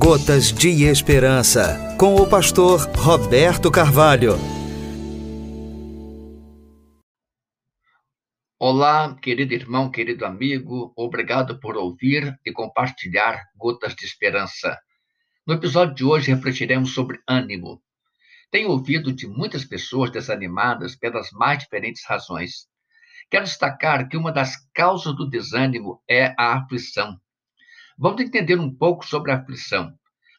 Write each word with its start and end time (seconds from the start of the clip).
Gotas 0.00 0.52
de 0.52 0.84
Esperança, 0.84 1.96
com 1.98 2.14
o 2.14 2.28
pastor 2.28 2.78
Roberto 2.96 3.68
Carvalho. 3.68 4.34
Olá, 8.60 9.16
querido 9.20 9.54
irmão, 9.54 9.90
querido 9.90 10.24
amigo, 10.24 10.92
obrigado 10.96 11.58
por 11.58 11.76
ouvir 11.76 12.38
e 12.46 12.52
compartilhar 12.52 13.42
Gotas 13.56 13.96
de 13.96 14.04
Esperança. 14.04 14.78
No 15.44 15.54
episódio 15.54 15.96
de 15.96 16.04
hoje 16.04 16.32
refletiremos 16.32 16.94
sobre 16.94 17.18
ânimo. 17.28 17.82
Tenho 18.52 18.70
ouvido 18.70 19.12
de 19.12 19.26
muitas 19.26 19.64
pessoas 19.64 20.12
desanimadas 20.12 20.94
pelas 20.94 21.32
mais 21.32 21.58
diferentes 21.58 22.04
razões. 22.06 22.68
Quero 23.28 23.46
destacar 23.46 24.08
que 24.08 24.16
uma 24.16 24.30
das 24.30 24.54
causas 24.72 25.16
do 25.16 25.28
desânimo 25.28 26.00
é 26.08 26.36
a 26.38 26.56
aflição. 26.56 27.18
Vamos 28.00 28.20
entender 28.20 28.60
um 28.60 28.72
pouco 28.72 29.04
sobre 29.04 29.32
a 29.32 29.38
aflição. 29.38 29.92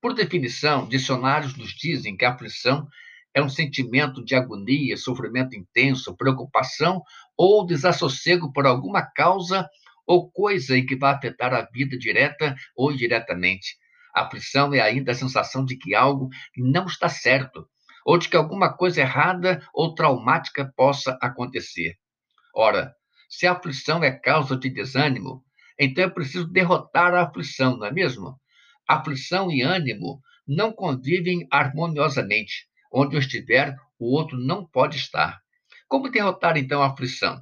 Por 0.00 0.14
definição, 0.14 0.88
dicionários 0.88 1.54
nos 1.54 1.68
dizem 1.72 2.16
que 2.16 2.24
a 2.24 2.32
aflição 2.32 2.88
é 3.34 3.42
um 3.42 3.48
sentimento 3.50 4.24
de 4.24 4.34
agonia, 4.34 4.96
sofrimento 4.96 5.54
intenso, 5.54 6.16
preocupação 6.16 7.02
ou 7.36 7.66
desassossego 7.66 8.50
por 8.54 8.66
alguma 8.66 9.02
causa 9.02 9.68
ou 10.06 10.30
coisa 10.30 10.78
em 10.78 10.86
que 10.86 10.96
vai 10.96 11.12
afetar 11.12 11.52
a 11.52 11.68
vida 11.70 11.98
direta 11.98 12.56
ou 12.74 12.90
indiretamente. 12.90 13.76
A 14.14 14.22
aflição 14.22 14.72
é 14.72 14.80
ainda 14.80 15.12
a 15.12 15.14
sensação 15.14 15.62
de 15.62 15.76
que 15.76 15.94
algo 15.94 16.30
não 16.56 16.86
está 16.86 17.10
certo, 17.10 17.68
ou 18.06 18.16
de 18.16 18.30
que 18.30 18.36
alguma 18.36 18.74
coisa 18.74 19.02
errada 19.02 19.62
ou 19.74 19.94
traumática 19.94 20.72
possa 20.74 21.18
acontecer. 21.20 21.96
Ora, 22.54 22.94
se 23.28 23.46
a 23.46 23.52
aflição 23.52 24.02
é 24.02 24.10
causa 24.10 24.56
de 24.56 24.70
desânimo, 24.70 25.44
então 25.78 26.04
é 26.04 26.08
preciso 26.08 26.46
derrotar 26.46 27.14
a 27.14 27.22
aflição, 27.22 27.76
não 27.76 27.86
é 27.86 27.92
mesmo? 27.92 28.38
Aflição 28.88 29.50
e 29.50 29.62
ânimo 29.62 30.20
não 30.46 30.72
convivem 30.72 31.46
harmoniosamente. 31.50 32.66
Onde 32.92 33.16
eu 33.16 33.20
estiver, 33.20 33.74
o 33.98 34.14
outro 34.14 34.36
não 34.38 34.66
pode 34.66 34.96
estar. 34.96 35.40
Como 35.88 36.10
derrotar 36.10 36.56
então 36.56 36.82
a 36.82 36.88
aflição? 36.88 37.40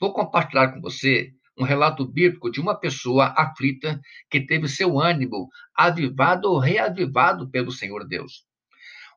Vou 0.00 0.12
compartilhar 0.12 0.72
com 0.72 0.80
você 0.80 1.30
um 1.58 1.64
relato 1.64 2.06
bíblico 2.06 2.50
de 2.50 2.60
uma 2.60 2.74
pessoa 2.74 3.34
aflita 3.36 4.00
que 4.30 4.40
teve 4.40 4.66
seu 4.66 4.98
ânimo 4.98 5.48
avivado 5.74 6.50
ou 6.50 6.58
reavivado 6.58 7.50
pelo 7.50 7.70
Senhor 7.70 8.06
Deus. 8.06 8.44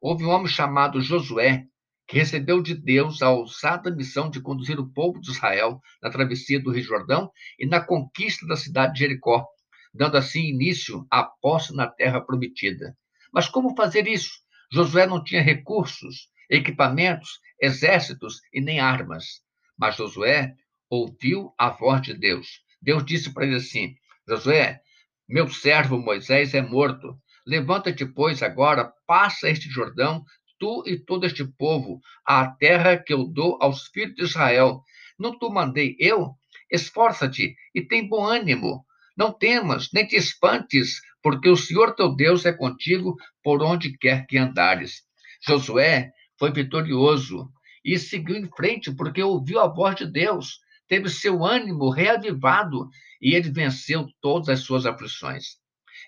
Houve 0.00 0.24
um 0.24 0.30
homem 0.30 0.48
chamado 0.48 1.00
Josué, 1.00 1.64
que 2.06 2.18
recebeu 2.18 2.62
de 2.62 2.74
Deus 2.74 3.22
a 3.22 3.30
ousada 3.30 3.90
missão 3.90 4.28
de 4.28 4.40
conduzir 4.40 4.78
o 4.78 4.90
povo 4.92 5.20
de 5.20 5.30
Israel 5.30 5.80
na 6.02 6.10
travessia 6.10 6.60
do 6.60 6.70
Rio 6.70 6.82
Jordão 6.82 7.30
e 7.58 7.66
na 7.66 7.80
conquista 7.80 8.46
da 8.46 8.56
cidade 8.56 8.94
de 8.94 9.00
Jericó, 9.00 9.46
dando 9.94 10.16
assim 10.16 10.40
início 10.40 11.06
à 11.10 11.22
posse 11.22 11.74
na 11.74 11.86
terra 11.86 12.20
prometida. 12.20 12.96
Mas 13.32 13.48
como 13.48 13.76
fazer 13.76 14.06
isso? 14.06 14.30
Josué 14.70 15.06
não 15.06 15.22
tinha 15.22 15.42
recursos, 15.42 16.28
equipamentos, 16.50 17.40
exércitos 17.60 18.40
e 18.52 18.60
nem 18.60 18.80
armas. 18.80 19.42
Mas 19.78 19.96
Josué 19.96 20.54
ouviu 20.90 21.54
a 21.58 21.70
voz 21.70 22.02
de 22.02 22.14
Deus. 22.14 22.62
Deus 22.80 23.04
disse 23.04 23.32
para 23.32 23.46
ele 23.46 23.56
assim: 23.56 23.94
Josué, 24.28 24.80
meu 25.28 25.48
servo 25.48 25.98
Moisés 25.98 26.52
é 26.52 26.60
morto. 26.60 27.18
Levanta-te, 27.46 28.04
pois, 28.06 28.42
agora, 28.42 28.92
passa 29.06 29.48
este 29.48 29.68
Jordão, 29.68 30.24
tu 30.62 30.84
e 30.86 30.96
todo 30.96 31.26
este 31.26 31.44
povo, 31.44 32.00
à 32.24 32.46
terra 32.46 32.96
que 32.96 33.12
eu 33.12 33.24
dou 33.24 33.58
aos 33.60 33.88
filhos 33.88 34.14
de 34.14 34.22
Israel. 34.22 34.84
Não 35.18 35.36
tu 35.36 35.50
mandei 35.50 35.96
eu? 35.98 36.36
Esforça-te 36.70 37.56
e 37.74 37.82
tem 37.82 38.08
bom 38.08 38.24
ânimo. 38.24 38.84
Não 39.16 39.32
temas, 39.32 39.88
nem 39.92 40.06
te 40.06 40.14
espantes, 40.14 41.00
porque 41.20 41.48
o 41.48 41.56
Senhor 41.56 41.96
teu 41.96 42.14
Deus 42.14 42.46
é 42.46 42.52
contigo 42.52 43.16
por 43.42 43.60
onde 43.60 43.98
quer 43.98 44.24
que 44.24 44.38
andares. 44.38 45.02
Josué 45.44 46.12
foi 46.38 46.52
vitorioso 46.52 47.50
e 47.84 47.98
seguiu 47.98 48.36
em 48.36 48.48
frente 48.56 48.94
porque 48.94 49.20
ouviu 49.20 49.58
a 49.58 49.66
voz 49.66 49.96
de 49.96 50.06
Deus, 50.06 50.60
teve 50.86 51.08
seu 51.08 51.44
ânimo 51.44 51.90
reavivado 51.90 52.88
e 53.20 53.34
ele 53.34 53.50
venceu 53.50 54.06
todas 54.20 54.48
as 54.48 54.60
suas 54.60 54.86
aflições. 54.86 55.56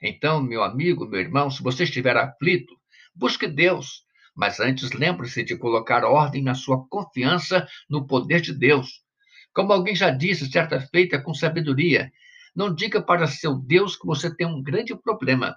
Então, 0.00 0.40
meu 0.40 0.62
amigo, 0.62 1.06
meu 1.06 1.18
irmão, 1.18 1.50
se 1.50 1.60
você 1.60 1.82
estiver 1.82 2.16
aflito, 2.16 2.72
busque 3.12 3.48
Deus, 3.48 4.03
mas 4.34 4.60
antes, 4.60 4.90
lembre-se 4.92 5.44
de 5.44 5.56
colocar 5.56 6.04
ordem 6.04 6.42
na 6.42 6.54
sua 6.54 6.86
confiança 6.88 7.66
no 7.88 8.06
poder 8.06 8.40
de 8.40 8.52
Deus. 8.52 9.02
Como 9.52 9.72
alguém 9.72 9.94
já 9.94 10.10
disse 10.10 10.50
certa 10.50 10.80
feita 10.80 11.20
com 11.20 11.32
sabedoria, 11.32 12.10
não 12.54 12.74
diga 12.74 13.00
para 13.00 13.26
seu 13.26 13.54
Deus 13.54 13.96
que 13.96 14.06
você 14.06 14.34
tem 14.34 14.46
um 14.46 14.62
grande 14.62 14.94
problema. 14.96 15.56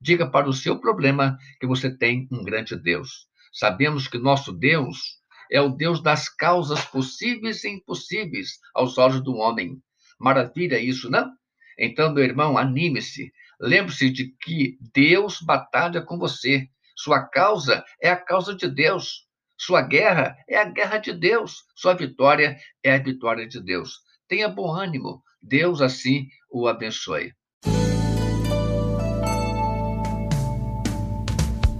Diga 0.00 0.30
para 0.30 0.48
o 0.48 0.52
seu 0.52 0.78
problema 0.78 1.36
que 1.60 1.66
você 1.66 1.90
tem 1.90 2.28
um 2.30 2.42
grande 2.44 2.76
Deus. 2.76 3.26
Sabemos 3.52 4.06
que 4.06 4.18
nosso 4.18 4.52
Deus 4.52 5.18
é 5.50 5.60
o 5.60 5.70
Deus 5.70 6.02
das 6.02 6.28
causas 6.28 6.84
possíveis 6.84 7.64
e 7.64 7.70
impossíveis 7.70 8.58
aos 8.74 8.98
olhos 8.98 9.22
do 9.22 9.34
homem. 9.36 9.82
Maravilha 10.18 10.78
isso, 10.78 11.10
não? 11.10 11.30
Então, 11.78 12.12
meu 12.12 12.24
irmão, 12.24 12.58
anime-se. 12.58 13.32
Lembre-se 13.60 14.10
de 14.10 14.34
que 14.40 14.78
Deus 14.94 15.40
batalha 15.40 16.02
com 16.02 16.18
você. 16.18 16.68
Sua 16.98 17.22
causa 17.22 17.84
é 18.02 18.10
a 18.10 18.16
causa 18.16 18.56
de 18.56 18.66
Deus. 18.66 19.24
Sua 19.56 19.80
guerra 19.82 20.36
é 20.48 20.58
a 20.58 20.64
guerra 20.64 20.98
de 20.98 21.12
Deus. 21.12 21.62
Sua 21.76 21.94
vitória 21.94 22.58
é 22.82 22.92
a 22.92 22.98
vitória 22.98 23.46
de 23.46 23.62
Deus. 23.62 24.00
Tenha 24.26 24.48
bom 24.48 24.74
ânimo. 24.74 25.22
Deus 25.40 25.80
assim 25.80 26.26
o 26.50 26.66
abençoe. 26.66 27.32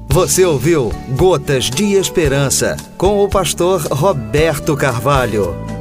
Você 0.09 0.45
ouviu 0.45 0.91
Gotas 1.17 1.65
de 1.65 1.95
Esperança 1.95 2.77
com 2.97 3.19
o 3.19 3.29
pastor 3.29 3.81
Roberto 3.93 4.77
Carvalho. 4.77 5.78